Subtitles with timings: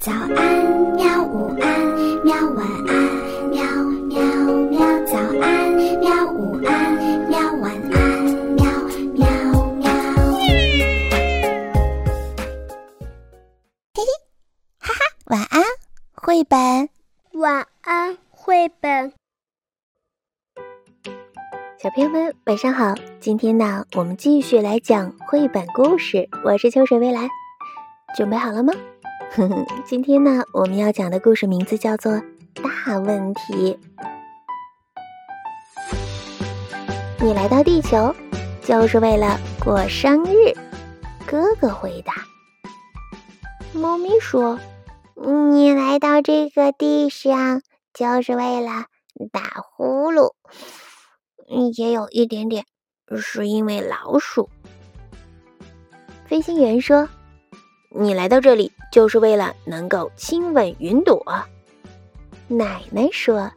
[0.00, 0.32] 早安，
[0.96, 1.22] 喵！
[1.24, 1.68] 午安，
[2.24, 2.34] 喵！
[2.56, 3.62] 晚安，喵
[4.08, 4.22] 喵
[4.70, 4.80] 喵！
[5.04, 5.70] 早安，
[6.00, 6.24] 喵！
[6.32, 6.94] 午安，
[7.28, 7.38] 喵！
[7.60, 8.24] 晚安，
[8.54, 8.64] 喵
[9.12, 9.28] 喵
[9.74, 9.90] 喵！
[13.92, 14.08] 嘿嘿，
[14.78, 15.62] 哈哈，晚安，
[16.14, 16.88] 绘本。
[17.32, 19.12] 晚安，绘本。
[21.78, 22.94] 小朋友们，晚上好！
[23.20, 26.30] 今天呢，我们继续来讲绘本故事。
[26.42, 27.28] 我是秋水微澜，
[28.16, 28.72] 准备好了吗？
[29.32, 32.12] 哼哼，今天呢，我们要讲的故事名字叫做
[32.54, 33.78] 《大问题》。
[37.20, 38.12] 你来到地球，
[38.60, 40.52] 就是为了过生日。
[41.28, 42.12] 哥哥回答。
[43.72, 44.58] 猫咪说
[45.14, 47.62] ：“你来到这个地上，
[47.94, 48.86] 就是为了
[49.30, 50.32] 打呼噜。”
[51.76, 52.64] 也有一点点，
[53.16, 54.50] 是因为老鼠。
[56.26, 57.08] 飞行员说
[57.90, 61.22] ：“你来到这里就是为了能够亲吻云朵。”
[62.48, 63.50] 奶奶说：“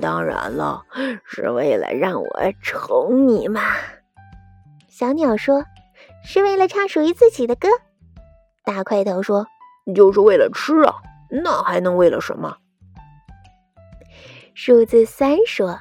[0.00, 0.84] 当然了，
[1.24, 2.28] 是为了让我
[2.62, 3.62] 宠你嘛。”
[4.88, 5.64] 小鸟说
[6.24, 7.68] ：“是为了唱属于自己的歌。”
[8.64, 9.46] 大块头说
[9.94, 10.94] ：“就是为了吃啊，
[11.30, 12.56] 那还能为了什么？”
[14.54, 15.78] 数字三说。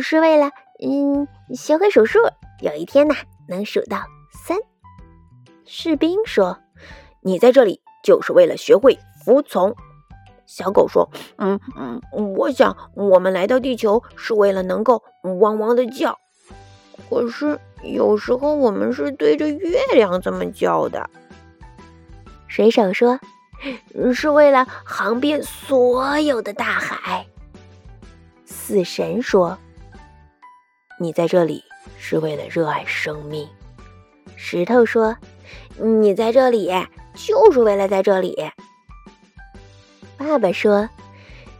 [0.00, 0.50] 是为了，
[0.82, 2.18] 嗯，学会数数，
[2.60, 3.14] 有一天呐，
[3.46, 3.98] 能数到
[4.32, 4.56] 三。
[5.66, 6.58] 士兵说
[7.24, 9.74] ：“你在这里就是为了学会服从。”
[10.46, 11.08] 小狗说
[11.38, 12.00] ：“嗯嗯，
[12.36, 15.02] 我想我们来到地球是为了能够
[15.40, 16.18] 汪汪的叫，
[17.08, 21.08] 可是有时候我们是对着月亮这么叫的。”
[22.46, 23.18] 水手说
[24.14, 27.26] ：“是为了航遍所有的大海。”
[28.44, 29.58] 死神说。
[31.00, 31.64] 你在这里
[31.98, 33.48] 是为了热爱生命，
[34.36, 35.16] 石头说
[35.78, 36.70] ：“你在这里
[37.14, 38.50] 就是为了在这里。”
[40.16, 40.88] 爸爸说：“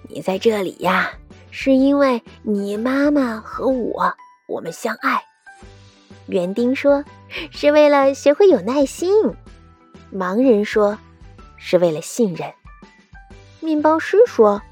[0.08, 1.12] 你在这里呀，
[1.50, 4.14] 是因为你妈妈和我，
[4.46, 5.22] 我们相爱。”
[6.26, 7.04] 园丁说
[7.50, 9.12] ：“是为了学会有耐心。”
[10.14, 10.98] 盲人说
[11.56, 12.52] ：“是为了信任。”
[13.60, 14.62] 面包师说：“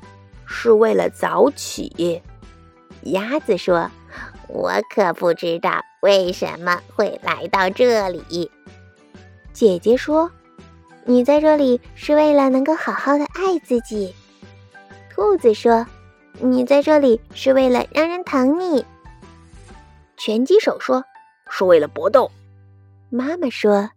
[0.47, 2.23] 是为了早起。”
[3.03, 3.91] 鸭子说。
[4.49, 8.51] 我可不知道为什么会来到这里。
[9.53, 10.31] 姐姐说
[11.05, 14.15] ：“你在这里是为了能够好好的爱自己。”
[15.15, 15.87] 兔子说
[16.41, 18.85] ：“你在这里是为了让人疼你。”
[20.17, 21.05] 拳击手说
[21.51, 22.31] ：“是为了搏斗。”
[23.11, 23.91] 妈妈说：“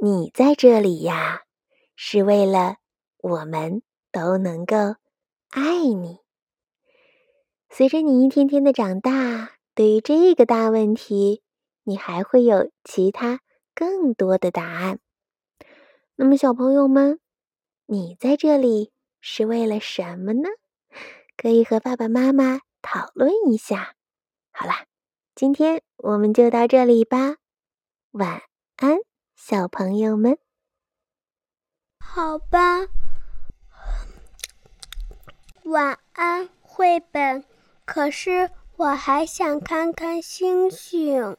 [0.00, 1.42] 你在这里呀，
[1.96, 2.76] 是为了
[3.20, 4.76] 我们都能够
[5.50, 6.18] 爱你。”
[7.70, 9.50] 随着你一天天的长大。
[9.74, 11.40] 对于这个大问题，
[11.84, 13.38] 你还会有其他
[13.78, 14.98] 更多的答案。
[16.16, 17.20] 那么，小朋友们，
[17.86, 18.90] 你在这里
[19.20, 20.48] 是为了什么呢？
[21.36, 23.94] 可以和爸爸妈妈讨论一下。
[24.50, 24.86] 好啦，
[25.36, 27.36] 今天我们就到这里吧。
[28.10, 28.42] 晚
[28.78, 28.98] 安，
[29.36, 30.38] 小朋友们。
[32.00, 32.88] 好吧，
[35.62, 37.44] 晚安，绘本。
[37.84, 38.50] 可是。
[38.78, 41.36] 我还想看看星星。